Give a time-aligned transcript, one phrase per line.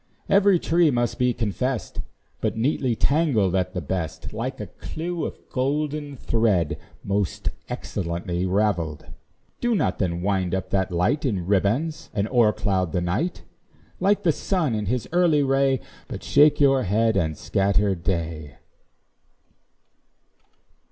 [0.29, 2.01] Every tress must be confess'd
[2.39, 9.05] But neatly tangled at the best, Like a clew of golden thread, Most excellently ravelled.
[9.59, 13.43] Do not then wind up that light In ribands, and o'ercloud the night;
[13.99, 18.55] Like the sun in his early ray, But shake your head and scatter day.